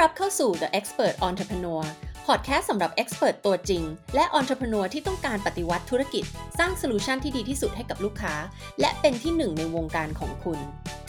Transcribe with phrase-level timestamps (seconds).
[0.00, 1.82] รับเข้าสู่ The Expert Entrepreneur
[2.26, 3.82] พอดแคสต์สำหรับ Expert ตัวจริง
[4.14, 6.24] และ Entrepreneur ที่ต้องการปฏิวัติธุรกิจ
[6.58, 8.34] สร้าง solution ที่ดีที่สุดให้กับลูกค้า
[8.80, 10.58] และเป็นที่หนึ่งในวงการของคุณ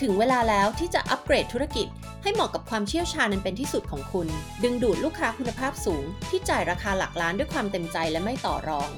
[0.02, 1.88] ถึงเวลาแล้วที่จะอัปเกรดธุรกิจ
[2.23, 4.27] ให้เหมาะกับความเชี่ยวชาญนั้นเป็นที่สุดของคุณ
[4.64, 8.89] ดึงดูดลูกค้าคุณภาพสูง ที่จ่ายราคาหลักล้านด้วยความเต็มใจและไม่ต่อรอง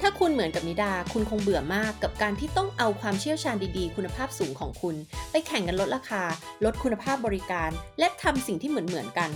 [0.00, 4.96] ถ้าคุณเหมือนกับนิดา คุณคงเบื่อมากกับการที่ต้องเอาความเชี่ยวชาญดีๆ คุณภาพสูงของคุณ
[5.30, 6.22] ไปแข่งกันลดราคา
[6.64, 9.30] ลดคุณภาพบริการ และทำสิ่งที่เหมือนๆกัน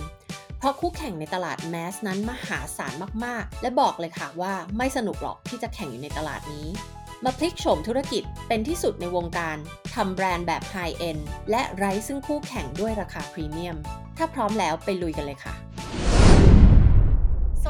[0.57, 2.93] เพราะคู่แข่งในตลาด mass นั้นมหาศาล
[3.25, 6.67] มากๆ และบอกเลยค่ะว่าไม่สนุกหรอกที่จะแข่งอยู่ในตลาดนี้
[7.25, 9.57] มาพลิกโฉมธุรกิจเป็นที่สุดในวงการ
[9.95, 11.17] ทำแบรนด์แบบ high-end
[11.51, 13.77] และไร้ซึ่งคู่แข่งด้วยราคาพรีเมียม
[14.17, 15.53] ถ้าพร้อมแล้วไปลุยกันเลยค่ะ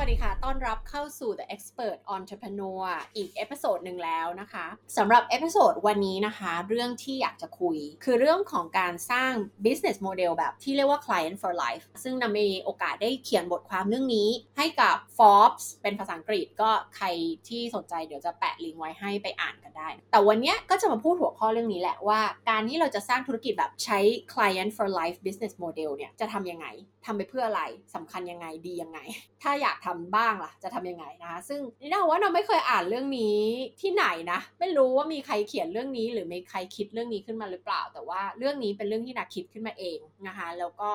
[0.04, 4.66] สวัสดีค่ะ ต้อนรับเข้าสู่ The Expert Entrepreneur อีก episode หนึ่งแล้วนะคะ
[4.98, 9.34] สำหรับ episode วันนี้นะคะ เรื่องที่อยากจะคุย คือเรื่องของการสร้าง
[9.66, 17.08] business model แบบที่เรียกว่า client for life ซึ่งนามีโอกาสได้เขียนบทความเรื่องนี้ ให้กับ Forbes เป็นภาษาอังกฤษก็ใคร
[17.50, 24.00] ที่สนใจเดี๋ยวจะแปะลิงก์ไว้ให้ไปอ่านกันได้ แต่วันนี้ก็จะมาพูดหัวข้อเรื่องนี้แหละว่า การที่เราจะสร้างธุรกิจแบบใช้
[24.34, 26.68] client for life business model เนี่ยจะทำยังไง
[27.06, 27.64] ทำไปเพื่ออะไร
[27.96, 29.00] สำคัญยังไงดียังไง
[29.44, 33.40] ถ้าอยากทำบ้างล่ะ จะทำยังไงนะคะซึ่งนี่นาว่าเราไม่เคยอ่านเรื่องนี้
[33.82, 40.92] ที่ไหนนะ ไม่รู้ว่ามีใครเขียนเรื่องนี้ หรือมีใครคิดเรื่องนี้ขึ้นมาหรือเปล่า แต่ว่าเรื่องนี้เป็นเรื่องที่นาคิดขึ้นมาเองนะคะแล้วก็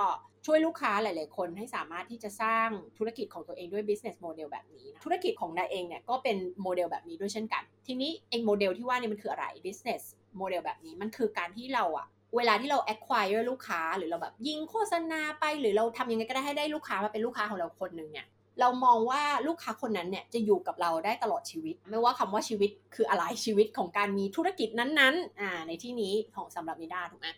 [0.47, 10.03] ช่วยลูกค้าหลาย ๆ คนให้สามารถที่จะสร้างธุรกิจของตัวเองด้วย business model แบบนี้นะธุรกิจของนาเองเนี่ยก็เป็นโมเดลแบบนี้ด้วยเช่นกัน ทีนี้เองโมเดลที่ว่านี่มันคืออะไร business
[10.41, 18.27] model แบบนี้มันคือการที่เราอะเวลาที่เรา acquire ลูกค้าหรือเราแบบยิงโฆษณาไปหรือเราทำยังไงก็ได้ให้ได้ลูกค้ามาเป็นลูกค้าของเราคนหนึ่งเนี่ย
[18.61, 27.29] เรามองว่าลูกค้าคนนั้นเนี่ยจะอยู่กับเราได้ตลอดชีวิต ไม่ว่าคำว่าชีวิตคืออะไรชีวิตของการมีธุรกิจนั้นๆอ่าในที่นี้ของสำหรับนิดาถูกไหม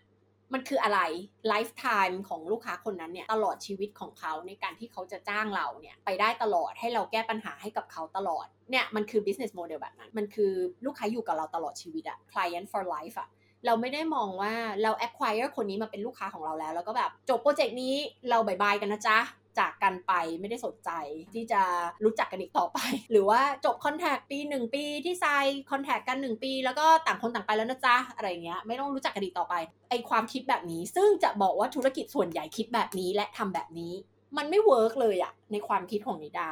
[0.55, 1.01] มันคืออะไร
[1.49, 10.53] lifetime ของลูกค้าคนนั้นเนี่ยตลอดชีวิตของเขาในการที่เขาจะจ้างเราเนี่ยไปได้ตลอดให้เราแก้ปัญหาให้กับเขาตลอดเนี่ยมันคือ business model แบบนั้น มันคือ
[10.85, 13.29] ลูกค้าอยู่กับเราตลอดชีวิตอะ client for life อะ
[13.67, 17.95] เราไม่ได้มองว่าเรา acquire คนนี้มาเป็นลูกค้าของเราแล้ว แล้วก็แบบจบโปรเจกต์นี้
[18.31, 19.19] เรา bye bye กันนะจ๊ะ
[19.59, 20.91] จากกันไปไม่ได้สนใจ
[21.35, 21.63] ที่จะ
[22.05, 22.79] รู้จักกันอีกต่อไป
[23.11, 25.27] หรือว่าจบ contract ปีหนึ่งปีที่ sign
[25.71, 29.55] contract กันหนึ่งปี แล้วก็ต่างคนต่างไปแล้วนะจ๊ะอะไรเงี้ยไม่ต้องรู้จักกันอีกต่อไป
[29.91, 33.93] ไอ้ความคิดแบบนี้ ซึ่งจะบอกว่าธุรกิจส่วนใหญ่คิดแบบนี้และทำแบบนี้
[34.37, 36.51] มันไม่ work เลยอะในความคิดของนิดา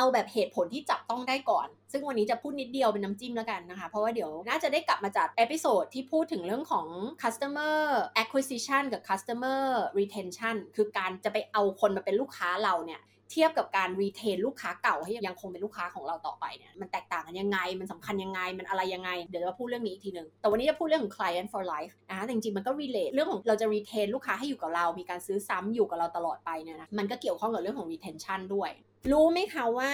[0.00, 6.86] เอาแบบเหตุผลที่จับต้องได้ก่อน ซึ่งวันนี้จะพูดนิดเดียวเป็นน้ำจิ้มแล้วกันนะคะ เพราะว่าเดี๋ยวน่าจะได้กลับมาจัด episode ที่พูดถึงเรื่องของ
[7.22, 7.78] customer
[8.22, 9.62] acquisition กับ customer
[9.98, 13.02] retention คือการจะไปเอาคนมาเป็นลูกค้าเราเนี่ย
[13.34, 27.88] เทียบกับการ retain ลูกค้าเก่าให้ยังคงเป็นลูกค้าของเราต่อไปเนี่ยมันแตกต่างกันยังไง มันสำคัญยังไง มันอะไรยังไง เดี๋ยวจะพูดเรื่องนี้อีกทีหนึ่งแต่วันนี้จะพูดเรื่องของ client for life นะคะจริงๆ มันก็ relate เรื่องของเราจะ retain ลูกค้าให้อยู่กับเรา มีการซื้อซ้ำอยู่กับเราตลอดไปเนี่ยนะมันก็เกี่ยวข้องกับเรื่องของ
[27.92, 28.70] retention ด้วย
[29.12, 29.92] รู้ไหมคะว่า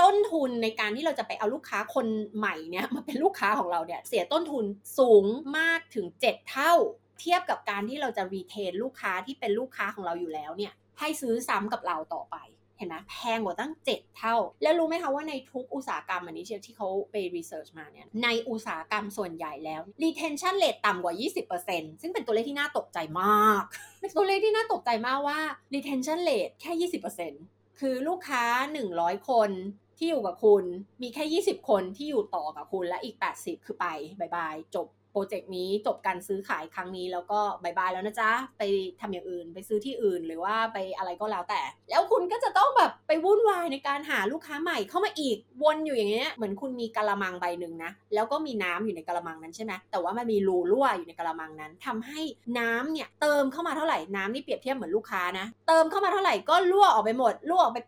[0.00, 4.64] ต้นทุนในการที่เราจะไปเอาลูกค้าคนใหม่เนี่ยมาเป็นลูกค้าของเราเนี่ยเสียต้นทุน
[4.98, 5.24] สูง
[5.58, 6.72] มากถึง 7 เท่า
[7.20, 12.36] เทียบกับการที่เราจะรีเทนลูกค้าที่เป็นลูกค้าของเราอยู่แล้วเนี่ยให้ซื้อซ้ำกับเราต่อไป
[12.76, 21.14] เห็นไหมแพงกว่าตั้ง 7 เท่า แล้วรู้ไหมคะว่าในทุกอุตสาหกรรมอันนี้ที่เขาไปรีเสิร์ชมาเนี่ยในอุตสาหกรรมส่วนใหญ่แล้ว retention rate ต่ำกว่า
[21.58, 23.62] 20%ซึ่งเป็นตัวเลขที่น่าตกใจมาก
[24.00, 25.38] เป็นตัวเลขที่น่าตกใจมากว่า
[25.74, 28.44] retention rate แค่ 20% คือลูกค้า
[28.86, 29.50] 100 คน
[29.96, 30.64] ที่อยู่กับคุณ
[31.02, 33.86] มีแค่ 20 คนที่อยู่ต่อกับคุณและอีก 80 คือไป
[34.20, 38.62] bye bye จบ โปรเจกต์นี้จบการซื้อขายครั้งนี้แล้วก็ bye bye แล้วนะจ๊ะ ไป
[39.00, 41.60] ทำอย่างอื่น ไปซื้อที่อื่นหรือว่าไปอะไรก็แล้วแต่
[41.90, 52.20] แล้วคุณก็จะต้องแบบไปวุ่นวายในการหาลูกค้าใหม่เข้ามาอีกวนอยู่อย่างเงี้ยเหมือนคุณมีกะละมังใบหนึ่งนะแล้วก็มีน้ำอยู่ในกะละมังนั้นใช่ไหมแต่ว่ามันมีรูรั่วอยู่ในกะละมังนั้นทำให้
[52.58, 57.78] น้ำเนี่ยเติมเข้ามาเท่าไหร่น้ำนี่เปรียบเทียบเหมือนลูกค้านะเติมเข้ามาเท่าไหร่ก็รั่วออกไปหมดรั่วออกไป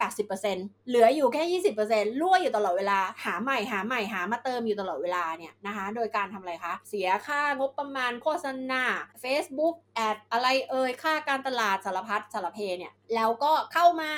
[0.41, 8.83] 80%เหลืออยู่แค่ 20%รั่วอยู่ตลอดเวลาหาใหม่หาใหม่หามาเติมอยู่ตลอดเวลาเนี่ยนะคะ โดยการทำอะไรคะเสียค่างบประมาณโฆษณา
[9.25, 14.13] Facebook แอดอะไรเอ่ยค่าการตลาดสารพัดสารเพเนี่ยแล้วก็เข้ามา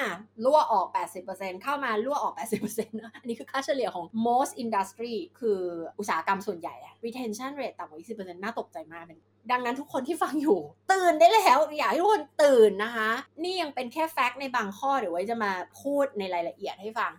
[0.44, 0.86] รั่วออก
[1.24, 5.60] 80%เข้ามารั่วออก 80%นะอันนี้คือค่าเฉลี่ยของ most industry คือ
[5.98, 10.60] อุตสาหกรรมส่วนใหญ่อะ retention rate ต่ำกว่า 20%น่าตกใจมากเป็นดังนั้นทุกคนที่ฟังอยู่
[10.92, 13.10] ตื่นได้แล้ว อยากให้ทุกคนตื่นนะคะ
[13.42, 17.12] นี่ยังเป็นแค่แฟกต์ในบางข้อเดี๋ยวไว้จะมาพูดในรายละเอียดให้ฟัง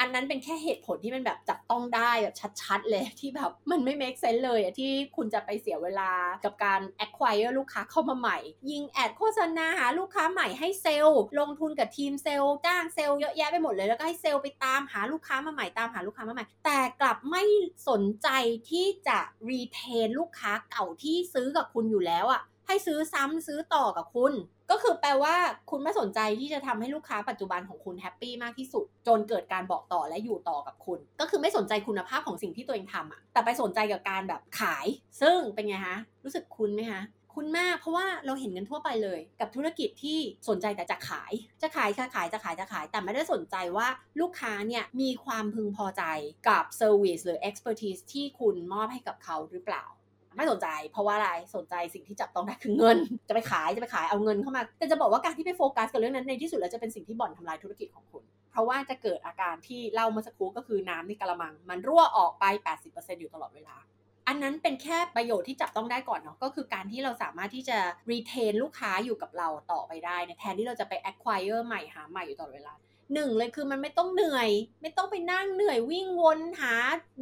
[0.00, 6.10] อันนั้นเป็นแค่เหตุผลที่มันแบบจับต้องได้แบบชัดๆ เลยที่แบบมันไม่ make sense เลยอะที่คุณจะไปเสียเวลา
[6.44, 8.38] กับการ acquire ลูกค้าเข้ามาใหม่
[8.70, 17.42] ยิงแอดโฆษณาหาลูกค้าใหม่ให้เซลล์ ลงทุนกับทีมเซลล์จ้างเซลล์เยอะแยะไปหมดเลยแล้วก็ให้เซลล์ไปตามหาลูกค้ามาใหม่ตามหาลูกค้ามาใหม่ แต่กลับไม่
[17.88, 18.28] สนใจ
[18.70, 19.18] ที่จะ
[19.48, 24.32] retain ลูกค้าเก่าที่ซื้อกับคุณอยู่แล้วอะให้ซื้อซ้ำซื้อต่อกับคุณ
[24.70, 25.34] ก็คือแปลว่า
[25.70, 34.86] คุณไม่สนใจที่จะทำให้ลูกค้าปัจจุบันของคุณ happy มากที่สุด จนเกิดการบอกต่อและอยู่ต่อกับคุณ ก็คือไม่สนใจคุณภาพของสิ่งที่ตัวเองทำอะแต่ไปสนใจกับการแบบขาย
[35.20, 37.02] ซึ่งเป็นไงฮะ รู้สึกคุ้นไหมฮะ
[37.34, 40.18] คุ้นมากเพราะว่าเราเห็นกันทั่วไปเลย กับธุรกิจที่
[40.48, 41.32] สนใจแต่จะขาย
[41.62, 43.88] จะขายจะขายจะขายจะขาย แต่ไม่ได้สนใจว่า
[44.20, 46.02] ลูกค้าเนี่ยมีความพึงพอใจ
[46.48, 49.84] กับ service หรือ expertise ที่คุณมอบให้กับเขาหรือเปล่า
[50.38, 52.96] ไม่สนใจ เพราะว่าอะไรสนใจสิ่งที่จับต้องได้คือเงิน
[53.28, 62.44] จะไปขายจะไปขายเอาเงินเข้ามา แต่จะบอกว่าการที่ไปโฟกัสกับเรื่องนั้นในที่สุดแล้วจะเป็นสิ่งที่บ่อนทำลายธุรกิจของคุณ เพราะว่าจะเกิดอาการที่เล่าเมื่อสักครู่ก็คือน้ำในกระมัง มันรั่วออกไป
[62.84, 63.76] 80%อยู่ตลอดเวลา
[64.28, 67.78] อันนั้นเป็นแค่ประโยชน์ที่จับต้องได้ก่อนเนาะก็คือการที่เราสามารถที่จะ
[68.10, 72.74] retain ลูกค้าอยู่กับเราต่อไปได้ แทนที่เราจะไป acquire ใหม่หาใหม่อยู่ตลอดเวลา
[73.14, 74.50] หนึ่งเลยคือมันไม่ต้องเหนื่อย
[74.82, 76.74] ไม่ต้องไปนั่งเหนื่อยวิ่งวนหา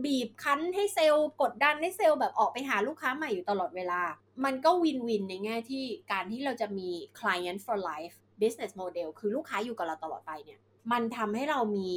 [0.05, 4.03] บีบคั้นให้เซลล์กดดันให้เซลล์แบบออกไปหาลูกค้าใหม่อยู่ตลอดเวลา
[4.45, 10.61] มันก็วินวินในแง่ที่การที่เราจะมี client for life business model คือลูกค้าอยู่กับเราตลอดไปเนี่ย
[10.93, 11.93] มันทำให้เรามี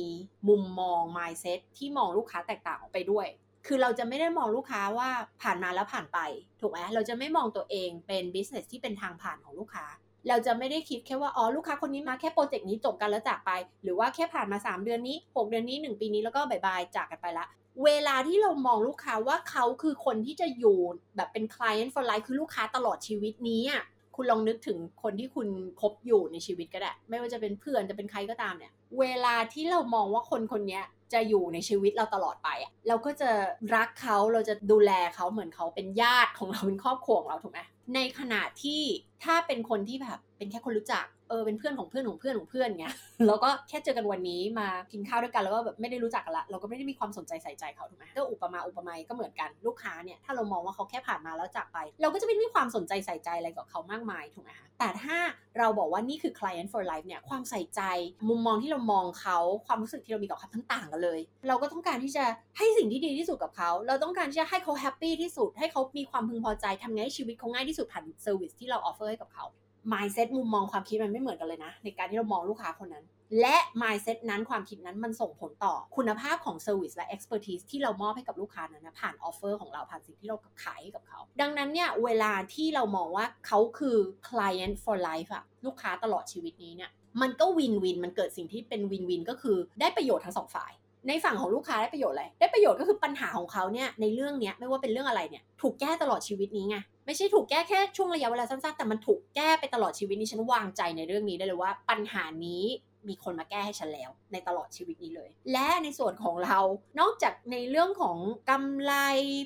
[0.50, 3.28] มุมมอง mindset ที่มองลูกค้าแตกต่างออกไปด้วย
[3.68, 5.10] คือเราจะไม่ได้มองลูกค้าว่า
[5.42, 6.20] ผ่านมาแล้วผ่านไป
[6.60, 9.86] ถูกไหมเราจะไม่มองตัวเองเป็น business ที่เป็นทางผ่านของลูกค้า
[10.30, 13.52] เราจะไม่ได้คิดแค่ว่าอ๋อลูกค้าคนนี้มาแค่โปรเจกต์นี้จบกันแล้วจากไป
[13.84, 17.46] หรือว่าแค่ผ่านมา 3 เดือนนี้ 6 เดือนนี้ 1 ปีนี้แล้วก็บายบายจากกันไปละ
[17.84, 20.78] เวลาที่เรามองลูกค้าว่าเขาคือคนที่จะอยู่
[21.16, 23.84] แบบเป็น client for life คือลูกค้าตลอดชีวิตนี้อะ
[24.16, 25.48] คุณลองนึกถึงคนที่คุณ
[25.82, 30.82] คบอยู่ในชีวิตก็ได้ ไม่ว่าจะเป็นเพื่อนจะเป็นใครก็ตามเนี่ย เวลาที่เรามองว่าคนคนนี้
[31.14, 33.30] จะอยู่ในชีวิตเราตลอดไปอะเราก็จะ
[33.76, 37.60] รักเขาเราจะดูแลเขาเหมือนเขาเป็นญาติของเราเป็นครอบครัวของเราถูกไหม
[37.96, 38.82] ในขณะที่
[39.24, 42.94] ถ้าเป็นคนที่แบบเป็นแค่คนรู้จัก เออเป็นเพื่อนของเพื่อนของเพื่อนของเพื่อนเงี้ย
[43.28, 55.18] แล้วก็แค่เจอกันวันนี้มากินข้าวด้วยกันแล้วก็แบบไม่ได้รู้จักกันละเราก็ไม่ได้มีความสนใจใส่ใจเขาถูกไหมก็อุปมาอุปไมยก็เหมือนกันลูกค้าเนี่ยถ้าเรามองว่าเขาแค่ผ่านมาแล้วจากไป เราก็จะไม่มีความสนใจใส่ใจอะไรกับเขามากมายถูกไหมคะแต่ถ้า
[55.60, 57.82] เราบอกว่านี่คือ client for life เนี่ยความใส่ใจ
[58.30, 62.24] มุมมองที่เรามองเขาความรู้สึกที่เรามีกับเขาทั้งต่างกันเลย เราก็ต้องการที่จะ
[62.58, 69.46] ให้สิ่งที่ดีที่สุดกับเขาเราต้องการที่จะให้เขา happy ที่สุดให้เขามีความพึงพอใจทำไงให้ชีวิตเขาง่ายที่สุดผ่าน service ที่เรา offer ให้กับเขา
[69.92, 73.06] mindset มุมมองความคิดมันไม่เหมือนกันเลยนะ ในการที่เรามองลูกค้าคนนั้น
[73.42, 83.98] และ mindset นั้นความคิดนั้นมันส่งผลต่อคุณภาพของ service และ expertise ที่เรามอบให้กับลูกค้านั้นนะผ่าน offer ของเราผ่านสิ่งที่เราขายให้กับเขา ดังนั้นเนี่ยเวลาที่เรามองว่าเขาคือ
[84.30, 86.92] client for life อะลูกค้าตลอดชีวิตนี้เนี่ย
[87.22, 90.74] มันก็วินวินมันเกิดสิ่งที่เป็นวินวินก็คือได้ประโยชน์ทั้งสองฝ่าย
[91.08, 96.78] ในฝั่งของลูกค้าได้ประโยชน์อะไร ได้ประโยชน์ก็คือปัญหาของเขาเนี่ยในเรื่องเนี้ยไม่ว่าเป็นเรื่องอะไรเนี่ยถูกแก้ตลอดชีวิตนี้ไง
[97.10, 102.64] ไม่ใช่ถูกแก้แค่ช่วงระยะเวลาสั้นๆ แต่มันถูกแก้ไปตลอดชีวิตนี้ฉันวางใจในเรื่องนี้ได้เลยว่า ปัญหานี้
[103.08, 106.60] มีคนมาแก้ให้ฉันแล้ว ในตลอดชีวิตนี้เลย และในส่วนของเรา
[107.00, 108.18] นอกจากในเรื่องของ
[108.50, 108.94] กำไร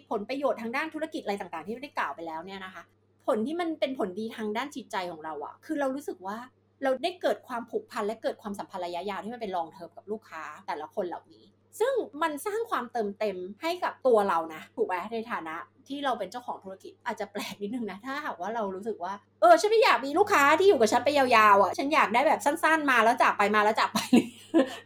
[0.09, 2.83] ผลประโยชน์ทางด้านธุรกิจอะไรต่างๆ ที่ได้กล่าวไปแล้วเนี่ยนะคะ
[3.27, 6.37] ผลที่มันเป็นผลดีทางด้านจิตใจของเราอะคือเรารู้สึกว่า
[6.83, 11.45] เราได้เกิดความผูกพันและเกิดความสัมพันธ์ระยะยาวที่มันเป็นลองเทอมกับลูกค้าแต่ละคนเหล่านี้
[11.79, 15.55] ซึ่งมันสร้างความเติมเต็มให้กับตัวเรานะถูกไหมในฐานะ
[15.87, 21.25] ที่เราเป็นเจ้าของธุรกิจอาจจะแปลกนิดนึงนะ ถ้าหากว่าเรารู้สึกว่า เออ ฉันไม่อยากมีลูกค้าที่อยู่กับฉันไปยา
[21.55, 23.99] วๆอะ ฉันอยากได้แบบสั้นๆ มาแล้วจากไปมาแล้วจากไป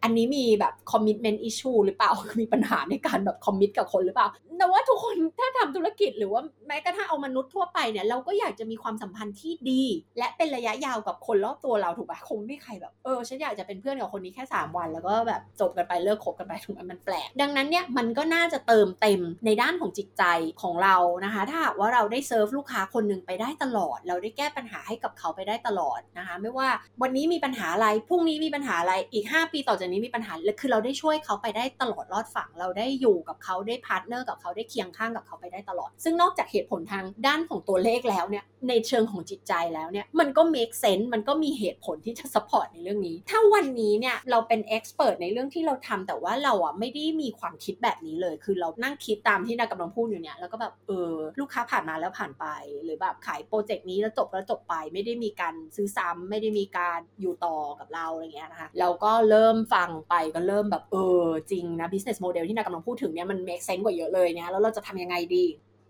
[0.04, 2.12] อันนี้มีแบบ commitment issue หรือเปล่า
[2.42, 4.28] มีปัญหาในการแบบ commit กับคนหรือเปล่า
[4.58, 9.84] แต่ว่าทุกคนถ้าทำธุรกิจหรือว่าแม้กระทั่งเอามนุษย์ทั่วไปเนี่ย เราก็อยากจะมีความสัมพันธ์ที่ดี
[10.18, 20.24] และเป็นระยะยาวกับคนรอบตัวเราถูกปะคงไม่ใครแบบ เออ ฉันอยากจะเป็นเพื่อนกับคนนี้แค่ 3 วัน แล้วก็แบบจบกันไปเลิกคบกันไปถูกไหมมันแปลก ดังนั้นเนี่ยมันก็น่าจะเติมเต็มในด้านของจิตใจ
[20.62, 20.87] ของเรา
[21.26, 26.70] นะคะ ถ้าหากว่าเราได้เซิร์ฟลูกค้าคนหนึ่งไปได้ตลอด เราได้แก้ปัญหาให้กับเขาไปได้ตลอดนะคะ ไม่ว่า
[27.02, 52.46] วันนี้มีปัญหาอะไรพรุ่งนี้มีปัญหาอะไรอีก 5 ปีต่อจากนี้มีปัญหาคือเราได้ช่วยเขาไปได้ตลอดรอดฝั่ง เราได้อยู่กับเขาได้ partner กับเขาได้เคียงข้างกับเขาไปได้ตลอด ซึ่งนอกจากเหตุผลทางด้านของตัวเลขแล้วเนี่ยในเชิงของจิตใจแล้วเนี่ยมันก็ make sense มันก็มีเหตุผลที่จะ support ในเรื่องนี้ ถ้าวันนี้เนี่ยเราเป็น expert ในเรื่องที่เราทำแต่ว่าเราอะไม่ได้มีความคิดแบบนี้เลย คือเรานั่งคิดตามที่นากำลังพูดอยู่เนี่ยแล้วก็แบบเออลูกค้าผ่านมาแล้วผ่านไป
[52.84, 65.46] หรือแบบขายโปรเจกต์นี้แล้วจบแล้วจบไป ไม่ได้มีการซื้อซ้ำไม่ได้มีการอยู่ต่อกับเราอะไรเงี้ยนะคะเราก็เริ่มฟังไปก็เริ่มแบบเออจริงนะ business model ที่นายกำลังพูดถึงเนี่ยมัน make sense กว่าเยอะเลยเนี่ยแล้วเราจะทำยังไงดี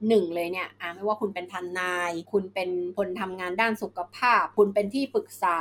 [0.08, 5.60] หนึ่งเลยเนี่ยอะไม่ว่าคุณเป็นทนาย คุณเป็นคนทำงานด้านสุขภาพ คุณเป็นที่ปรึกษา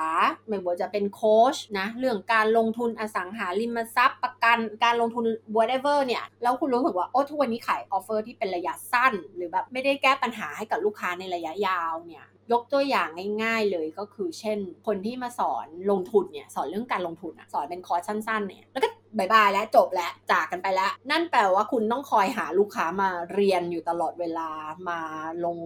[0.49, 5.25] ไม่ว่าจะเป็นโค้ชนะ เรื่องการลงทุนอสังหาริมทรัพย์ประกันการลงทุน
[5.57, 13.09] whatever เนี่ย แล้วคุณรู้สึกว่า โอ้ทุกวันนี้ขายออฟเฟอร์ที่เป็นระยะสั้น หรือแบบไม่ได้แก้ปัญหาให้กับลูกค้าในระยะยาวเนี่ยยกตัวอย่าง
[13.43, 18.89] ง่ายๆเลยก็คือเช่น คนที่มาสอนลงทุนเนี่ยสอนเรื่องการลงทุนอะสอนเป็นคอร์สสั้นๆเนี่ยแล้วก็
[19.19, 24.49] bye bye และจบแล้วจากกันไปแล้ว นั่นแปลว่าคุณต้องคอยหาลูกค้ามาเรียนอยู่ตลอดเวลา
[24.89, 25.01] มา
[25.45, 25.59] ลง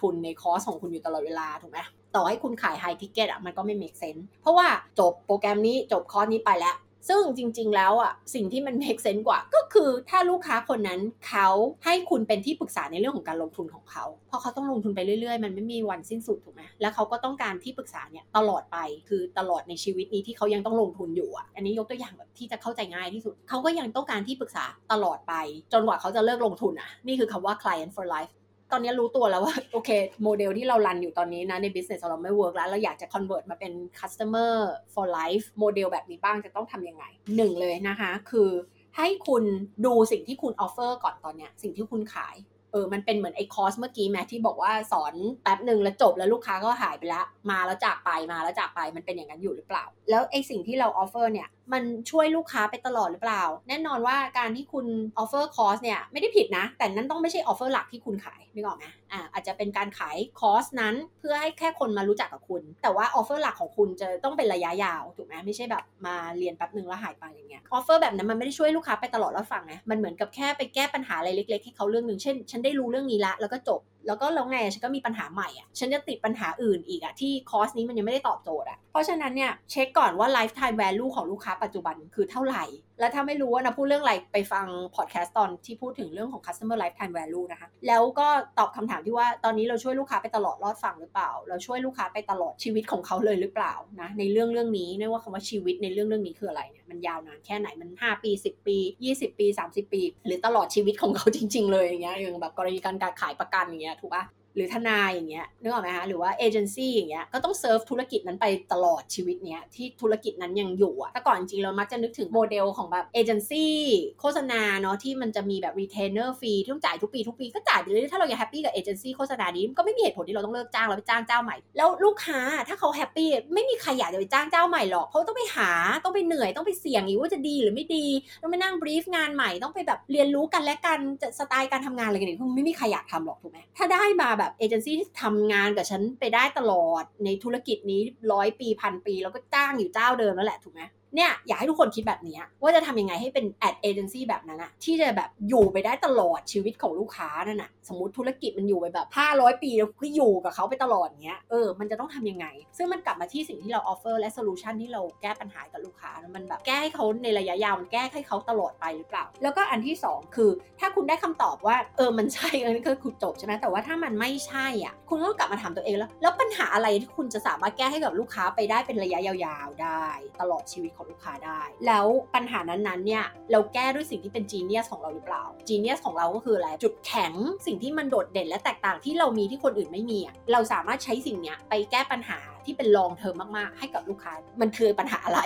[0.00, 1.78] ทุนในคอร์สของคุณอยู่ตลอดเวลาถูกไหม
[2.14, 4.66] ต่อให้คุณขาย high ticket อะมันก็ไม่ make sense เพราะว่า
[5.00, 6.74] จบโปรแกรมนี้จบคอร์สนี้ไปแล้ว
[7.08, 11.48] ซึ่งจริงๆ แล้วอะสิ่งที่มัน make sense กว่า ก็คือถ้าลูกค้าคนนั้นเขา
[11.84, 18.78] ให้คุณเป็นที่ปรึกษาในเรื่องของการลงทุนของเขาเพราะเขาต้องลงทุนไปเรื่อยๆ มันไม่มีวันสิ้นสุดถูกไหมแล้วเขาก็ต้องการที่ปรึกษาเนี่ยตลอดไป
[19.08, 25.34] คือตลอดในชีวิตนี้ที่เขายังต้องลงทุนอยู่อะอันนี้ยกตัวอย่างแบบที่จะเข้าใจง่ายที่สุดเขาก็ยังต้องการที่ปรึกษาตลอดไป
[25.72, 28.32] จนกว่าเขาจะเลิกลงทุนอะนี่คือคำว่า client for life
[28.72, 29.90] ตอนนี้รู้ตัวแล้วว่าโอเค
[30.22, 34.52] โมเดลที่เรา run อยู่ตอนนี้นะใน business เราไม่ work แล้วเราอยากจะ convert มาเป็น customer
[34.94, 37.04] for life โมเดลแบบนี้บ้างจะต้องทำยังไง
[37.36, 38.50] หนึ่งเลยนะคะ คือ
[38.96, 39.44] ให้คุณ
[39.86, 42.36] ดูสิ่งที่คุณ offer ก่อนตอนเนี้ยสิ่งที่คุณขาย
[42.72, 54.86] เออ มันเป็นเหมือนไอ้คอร์สเมื่อกี้แม่ที่บอกว่าสอนแป๊บหนึ่งแล้วจบแล้วลูกค้าก็หายไปแล้ว มาแล้วจากไปมาแล้วจากไปมันเป็นอย่างนั้นอยู่หรือเปล่า แล้วไอ้สิ่งที่เรา offer เนี่ยมันช่วยลูกค้าไปตลอดหรือเปล่า แน่นอนว่าการที่คุณ
[55.18, 80.28] offer คอร์สเนี่ยไม่ได้ผิดนะ แต่นั้นต้องไม่ใช่ offer หลักที่คุณขายนึกออกไหมอ่าอาจจะเป็นการขายคอร์สนั้นเพื่อให้แค่คนมารู้จักกับคุณ แต่ว่า offer หลักของคุณจะต้องเป็นระยะยาวถูกไหมไม่ใช่แบบมาเรียนแป๊บหนึ่งแล้วหายไปอย่างเงี้ย offer แบบนั้นมันไม่ได้ช่วยลูกค้าไปตลอดแล้วฟังไงมันเหมือนกับแค่ไปแก้ปัญหาอะไรเล็กๆให้เขาเรื่องหนึ่งเช่น ฉันได้รู้เรื่องนี้ละแล้วก็จบ แล้วก็แล้วไงฉันก็มีปัญหาใหม่อะ ฉันจะติดปัญหาอื่นอีกอะ ที่คอสนี้มันยังไม่ได้ตอบโจทย์อะ เพราะฉะนั้นเนี่ยเช็คก่อนว่า
[80.36, 82.64] lifetime value ของลูกค้าปัจจุบันคือเท่าไหร่
[83.02, 84.66] แล้วถ้าไม่รู้ว่านะพูดเรื่องอะไรไปฟัง
[84.96, 88.28] พอดแคสต์ตอนที่พูดถึงเรื่องของ customer lifetime value นะคะ แล้วก็
[88.58, 98.76] ตอบคำถามที่ว่าตอนนี้เราช่วยลูกค้าไปตลอดรอดฝั่งหรือเปล่า เราช่วยลูกค้าไปตลอดชีวิตของเขาเลยหรือเปล่านะในเรื่องเรื่องนี้ไม่ว่าคำว่าชีวิตในเรื่องเรื่องนี้คืออะไรเนี่ยมันยาวนานแค่ไหนมัน 5 ปี 10 ปี
[99.10, 113.76] 20 ปี 30 ปี หรือตลอดชีวิตของเขาจริง ๆ เลยอย่างเงี้ยอย่างแบบกรณีการการขายประกันอย่างเงี้ยถูกปะ หรือทนายอย่างเงี้ยนึกออกไหมคะหรือว่าเอเจนซี่อย่างเงี้ยก็ต้องเซิร์ฟธุรกิจนั้นไปตลอดชีวิตเนี้ยที่ธุรกิจนั้นยังอยู่อะแต่ก่อนจริงเรามักจะนึกถึงโมเดลของแบบเอเจนซี่
[114.20, 125.70] โฆษณาเนาะที่มันจะมีแบบ retainer fee ที่ต้องจ่ายทุกปีทุกปีก็จ่ายไปเลยถ้าเรายัง happy กับเอเจนซี่โฆษณานี้ก็ไม่มีเหตุผลที่เราต้องเลิกจ้างเราไปจ้างเจ้าใหม่ แล้วลูกค้าถ้าเขา happy ไม่มีใครอยากจะไปจ้างเจ้าใหม่หรอกเพราะต้องไปหา
[126.04, 128.06] ต้องไปเหนื่อยต้องไปเสี่ยงอีกว่าจะดีหรือไม่ดี
[128.42, 138.00] ต้องไปนั่ง brief งานใหม่ต้องไปแบบเรียนรู้กันและกันจะสไตล์การทำงานอะไรกันเนี่ยไม่มีใครอยากทำหรอกถูกไหมถ้าได้มาแบบเอเจนซี่ทำงานกับฉันไปได้ตลอดในธุรกิจนี้
[138.32, 140.82] ร้อยปีพันปี แล้วก็จ้างอยู่เจ้าเดิมแล้วแหละถูกไหม
[141.14, 160.50] เนี่ยอยากให้ทุกคนคิดแบบนี้ว่าจะทำยังไงให้เป็น ad agency แบบนั้นอะที่จะแบบอยู่ไปได้ตลอดชีวิตของลูกค้านั่นอะสมมติธุรกิจมันอยู่ไปแบบ500 ปีแล้วก็อยู่กับเขาไปตลอดเงี้ยเออมันจะต้องทำยังไง ซึ่งมันกลับมาที่สิ่งที่เรา offer และ solution ที่เราแก้ปัญหากับลูกค้ามันแบบแก้ให้เขาในระยะยาวมันแก้ให้เขาตลอดไปหรือเปล่า แล้วก็อันที่ 2 คือ
[160.80, 170.06] ถ้าคุณได้คำตอบว่าเออมันใช่อันนี้ก็คือจบใช่ไหมแต่ว่าถ้ามันไม่ใช่อะคุณต้องกลับมาถามตัวเองแล้ว แล้วปัญหาอะไรที่คุณจะสามารถแก้ให้กับลูกค้าไปได้เป็นระยะยาวๆได้
[170.40, 177.32] ตลอดชีวิตของลูกค้าได้ แล้วปัญหานั้นๆเนี่ยเราแก้ด้วยสิ่งที่เป็น genius ของเราหรือเปล่า genius ของเราก็คืออะไรจุดแข็ง
[177.66, 180.18] สิ่งที่มันโดดเด่นและแตกต่างที่เรามีที่คนอื่นไม่มี
[180.52, 185.40] เราสามารถใช้สิ่งเนี้ยไปแก้ปัญหาที่เป็นลองเทอมมาก ๆ ให้กับลูกค้า มันคือปัญหาอะไร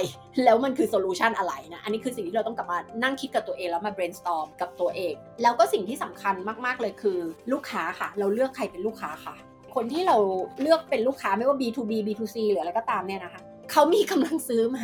[0.44, 6.34] แล้วมันคือโซลูชันอะไรนะ อันนี้คือสิ่งที่เราต้องกลับมานั่งคิดกับตัวเองแล้วมา brainstorm กับตัวเอง แล้วก็สิ่งที่สำคัญ
[6.66, 7.18] มาก ๆ เลยคือ
[7.52, 9.36] ลูกค้าค่ะ เราเลือกใครเป็นลูกค้าค่ะ
[9.74, 10.16] คนที่เรา
[10.60, 14.80] เลือกเป็นลูกค้าไม่ว่า B2B B2C หรืออะไรก็ตามเนี่ยนะคะ เขามีกำลังซื้อไหม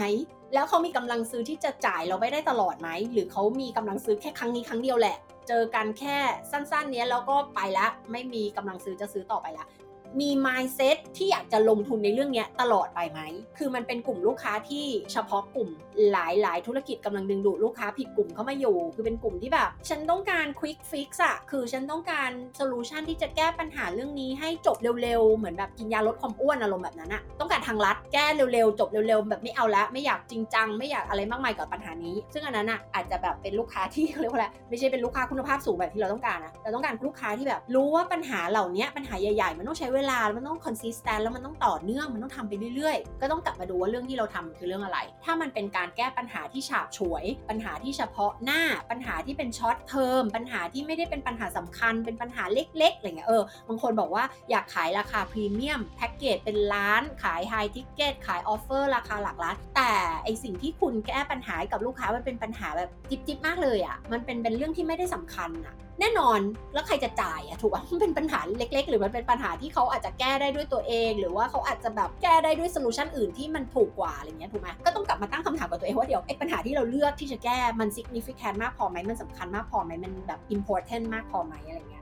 [0.54, 5.16] แล้วเขามีกำลังซื้อที่จะจ่ายเราไม่ได้ตลอดไหม หรือเขามีกำลังซื้อแค่ครั้งนี้ครั้งเดียวแหละ
[5.49, 6.16] เจอกันแค่
[6.50, 9.64] สั้นๆ เนี้ยแล้วก็ไปละ ไม่มีกำลังซื้อจะซื้อต่อไปละ
[10.21, 13.21] มี mindset ที่อยากจะลงทุนในเรื่องนี้ตลอดไปไหม
[13.59, 15.69] คือมันเป็นกลุ่มลูกค้าที่เฉพาะกลุ่ม
[16.12, 16.16] ห
[16.47, 39.59] ลาย ๆ ธุรกิจกำลังดึงดูดลูกค้าผิดกลุ่มเข้ามาอยู่ คือเป็นกลุ่มที่แบบ ฉันต้องการ quick fix อะคือฉันต้องการโซลูชันที่จะแก้ปัญหาเรื่องนี้ให้จบเร็ว ๆ เหมือนแบบกินยาลดความอ้วนอารมณ์แบบนั้นอะต้องการทางลัดแก้เร็ว ๆ จบเร็ว ๆ แบบไม่เอาละไม่อยากจริงจังไม่อยากอะไรมากมายกับปัญหานี้ ซึ่งอันนั้นอะอาจจะแบบเป็นลูกค้าที่เรียกว่าอะไรไม่ใช่เป็นลูกค้าคุณภาพสูงแบบที่เราต้องการนะเราต้องการลูกค้าที่แบบรู้ว่าปัญหาเหล่านี้ปัญหาใหญ่ ๆ
[39.59, 59.92] มันต้องใช้เวลามันต้อง consistent แล้วมันต้องต่อเนื่องมันต้องทำไปเรื่อยๆ ก็ต้องกลับมาดูว่าเรื่องที่เราทำคือเรื่องอะไร ถ้ามันเป็นการแก้ปัญหาที่ฉาบฉวย ปัญหาที่เฉพาะหน้าปัญหาที่เป็น short term ปัญหาที่ไม่ได้เป็นปัญหาสำคัญ เป็นปัญหาเล็กๆอะไรเงี้ยเออบางคนบอกว่าอยากขายราคาพรีเมียมแพ็กเกจเป็นล้านขาย high ticket ขาย offer ราคาหลักล้านแต่
[60.25, 66.40] ไอ้สิ่งที่คุณแก้ปัญหากับลูกค้ามันเป็นปัญหาแบบจิ๊บๆมากเลยอะ่ะมันเป็นเป็นเรื่องที่ไม่ได้สำคัญอะ่ะ แน่นอน
[66.75, 82.01] แล้วใครจะจ่ายอะถูกป่ะมันเป็นปัญหาเล็ก ๆ หรือมันเป็นปัญหาที่เขาอาจจะแก้ได้ด้วยตัวเอง หรือว่าเขาอาจจะแบบแก้ได้ด้วย solution อื่นที่มันถูกกว่าอะไรเงี้ยถูกไหมก็ต้องกลับมาตั้งคำถามกับตัวเองว่าเดี๋ยวไอ้ปัญหาที่เราเลือกที่จะแก้มัน significant มากพอไหมมันสำคัญมากพอไหมมันแบบ important มากพอไหมอะไรเงี้ย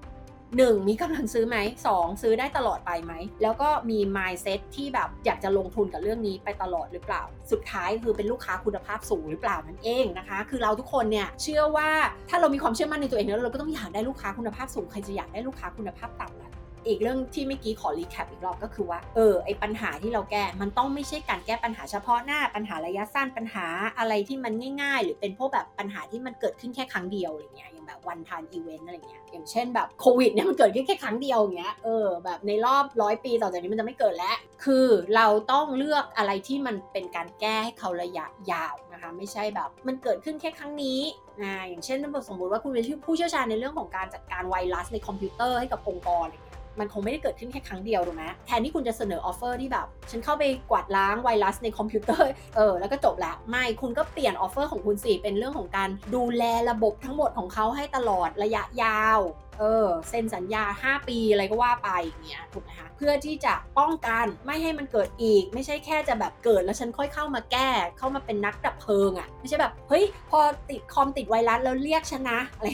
[0.59, 0.89] 1.
[0.89, 1.57] มีกำลังซื้อไหม
[1.91, 2.23] 2.
[2.23, 11.91] ซื้อได้ตลอดไปไหม แล้วก็มี mindset ที่แบบอยากจะลงทุนกับเรื่องนี้ไปตลอดหรือเปล่า สุดท้ายคือเป็นลูกค้าคุณภาพสูงหรือเปล่านั่นเองนะคะ คือเราทุกคนเนี่ยเชื่อว่า
[12.29, 16.51] ถ้าเรามีความเชื่อมั่นในตัวเองแล้วเราก็ต้องอยากได้ลูกค้าคุณภาพสูงใครจะอยากได้ลูกค้าคุณภาพต่ำล่ะ
[16.87, 23.67] อีกเรื่องที่เมื่อกี้ขอ recap อีกรอบก็คือว่า เออ ไอ้ปัญหาที่เราแก้ มันต้องไม่ใช่การแก้ปัญหาเฉพาะหน้า ปัญหาระยะสั้น ปัญหา
[23.99, 41.01] อะไรที่มันง่าย ๆ หรือเป็นพวกแบบปัญหาที่มันเกิดขึ้นแค่ครั้งเดียวอะไรเงี้ย อย่างแบบ one-time event อะไรเงี้ย อย่างเช่นแบบโควิดเนี่ยมันเกิดขึ้นแค่ครั้งเดียวอย่างเงี้ย เออ แบบในรอบร้อยปีต่อจากนี้มันจะไม่เกิดแล้ว คือเราต้องเลือกอะไรที่มันเป็นการแก้ให้เขาระยะยาวนะคะ ไม่ใช่แบบ มันเกิดขึ้นแค่ครั้งนี้
[41.43, 59.21] อ่าอย่างเช่นสมมติว่าคุณเป็นผู้เชี่ยวชาญในเรื่องของการจัดการไวรัสในคอมพิวเตอร์ให้กับองค์กรอะไรเงี้ย มันคงไม่ได้เกิดขึ้นแค่ครั้งเดียวถูกไหมแทนที่คุณจะเสนอ offer ที่แบบ ฉันเข้าไปกวาดล้างไวรัสในคอมพิวเตอร์ เออ แล้วก็จบละ ไม่ คุณก็เปลี่ยน offer ของคุณสิ เป็นเรื่องของการดูแลระบบทั้งหมดของเขาให้ตลอดระยะยาว
[59.59, 72.69] เออ เซ็นสัญญา 5 ปีอะไรก็ว่าไปอย่างเงี้ย ถูกไหมคะ เพื่อที่จะป้องกันไม่ให้มันเกิดอีก ไม่ใช่แค่จะแบบเกิดแล้วฉันค่อยเข้ามาแก้ เข้ามาเป็นนักดับเพลิงอะ่ะ ไม่ใช่แบบ เฮ้ย พอติดคอมติดไวรัสแล้วเรียกฉันนะอะไร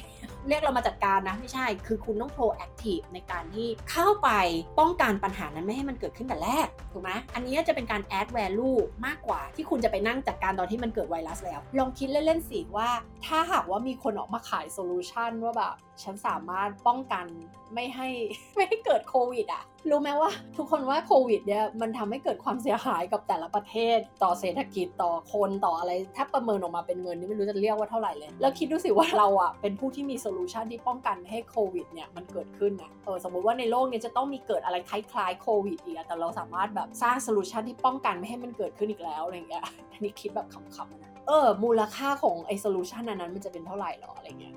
[0.48, 4.30] เรียกเรามาจัดการนะไม่ใช่ คือคุณต้อง proactive ในการที่เข้าไป
[4.78, 12.90] ป้องกันปัญหานั้นไม่ให้มันเกิดขึ้นแต่แรกถูกไหมอันนี้จะเป็นการ add value มากกว่า ที่คุณจะไปนั่งจัดการตอนที่มันเกิดไวรัสแล้ว ลองคิดเล่นๆสิว่า
[13.26, 17.26] ถ้าหากว่ามีคนออกมาขายโซลูชันว่าแบบฉันสามารถป้องกัน
[17.74, 18.08] ไม่ให้
[18.56, 39.62] ไม่ให้เกิดโควิดอะ รู้ไหมว่า ทุกคนว่าโควิดเนี่ยมันทำให้เกิดความเสียหายกับแต่ละประเทศ ต่อเศรษฐกิจต่อคนต่ออะไรถ้าประเมินออกมาเป็นเงินนี่ไม่รู้จะเรียกว่าเท่าไหร่เลย แล้วคิดดูสิว่าเราอะเป็นผู้ที่มี solution ที่ป้องกันให้โควิดเนี่ยมันเกิดขึ้นอะเออสมมุติว่าในโลกนี้จะต้องมีเกิดอะไรคล้ายๆโควิดอีกแต่เราสามารถแบบสร้าง solution ที่ป้องกันไม่ให้มันเกิดขึ้นอีกแล้วอะไรเงี้ย
[39.92, 44.54] อันนี้คิดแบบขำๆนะเออมูลค่าของไอ้ solution นั้นมันจะเป็นเท่าไหร่หรออะไรเงี้ย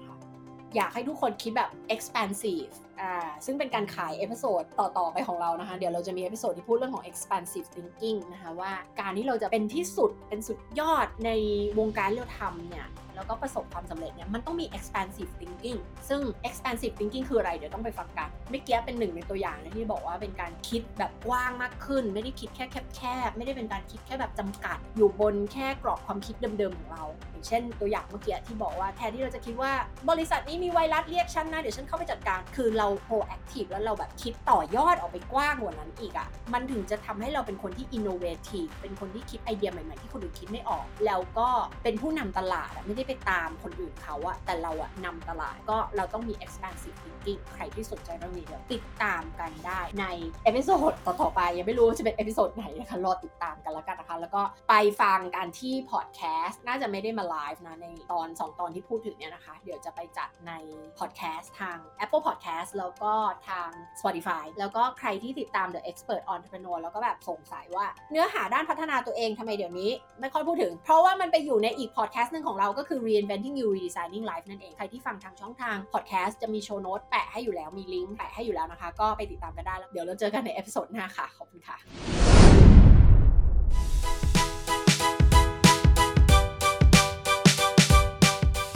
[0.76, 3.14] อยากให้ทุกคนคิดแบบ expansive อ่า
[3.46, 11.32] ซึ่งเป็นการขาย episode ต่อ ๆ ไปของเรานะคะ เดี๋ยวเราจะมี episode ที่พูดเรื่องของ expansive thinking นะคะ ว่าการที่เราจะเป็นที่สุด เป็นสุดยอดใน
[11.80, 12.88] วงการที่เราทำเนี่ย
[13.20, 29.72] แล้วก็ประสบความสำเร็จเนี่ยมันต้องมี expansive thinking ซึ่ง expansive thinking คืออะไร เดี๋ยวต้องไปฟังกันเมื่อกี้เป็นหนึ่งในตัวอย่างนะที่บอกว่าเป็นการคิดแบบกว้างมากขึ้น ไม่ได้คิดแค่แคบๆไม่ได้เป็นการคิดแค่แบบจำกัด อยู่บนแค่กรอบความคิดเดิมๆของเรา อย่างเช่น ตัวอย่างเมื่อกี้ที่บอกว่าแทนที่เราจะคิดว่า
[30.10, 41.50] บริษัทนี้มีไวรัสเรียกฉันนะเดี๋ยวฉันเข้าไปจัดการคือเรา proactive แล้วเราแบบคิดต่อยอดออกไปกว้างกว่านั้นอีกอะ่ะมันถึงจะทำให้เราเป็นคนที่ innovative เป็นคนที่คิดไอเดียใหม่ๆที่คนอื่นคิดไม่ออก แล้วก็
[41.84, 50.06] เป็นผู้นำตลาดไม่ได้ไปตามคนอื่นเขาอะแต่เราอะนำตลาดก็เราต้องมี expansive thinking ใครที่สนใจเรื่องนี้เดี๋ยวติดตามกันได้ใน
[50.46, 60.52] episode ต่อๆไป ยังไม่รู้จะเป็น episode ไหนนะคะรอติดตามกันแล้วกันนะคะ แล้วก็ไปฟังกันที่พอดแคสต์น่าจะไม่ได้มาไลฟ์นะในตอน 2 ตอนที่พูดถึงเนี่ยนะคะ เดี๋ยวจะไปจัดใน
[61.00, 63.14] พอดแคสต์ทาง Apple Podcast แล้วก็
[63.50, 63.70] ทาง
[64.00, 76.70] Spotify แล้วก็ใครที่ติดตาม The Expert Entrepreneur แล้วก็แบบสงสัยว่าเนื้อหาด้านพัฒนาตัวเองทำไมเดี๋ยวนี้ ไม่ค่อยพูดถึง เพราะว่ามันไปอยู่ในอีกพอดแคสต์หนึ่งของเราก็คือ Reinventing You Redesigning Life นั่นเอง ใครที่ฟังทางช่องทางพอดแคสต์จะมี show
[76.76, 81.78] note แปะให้อยู่แล้ว มีลิงก์แปะให้อยู่แล้วนะคะ ก็ไปติดตามกันได้แล้วเดี๋ยวเราเจอกันใน episode หน้าค่ะ ขอบคุณค่ะ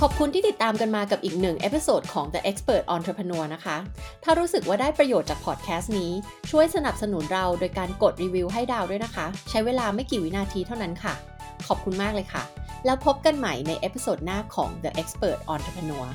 [0.06, 3.78] ขอบคุณที่ติดตามกันมากับอีกหนึ่ง episode ของ The Expert Entrepreneur นะคะ
[4.24, 6.12] ถ้ารู้สึกว่าได้ประโยชน์จากพอดแคสต์นี้
[6.52, 11.14] ช่วยสนับสนุนเราโดยการกดรีวิวให้ดาวด้วยนะคะ ใช้เวลาไม่กี่วินาทีเท่านั้นค่ะ
[11.68, 12.44] ขอบคุณมากเลยค่ะ
[12.86, 16.08] แล้วพบกันใหม่ใน episode หน้าของ The Expert Entrepreneur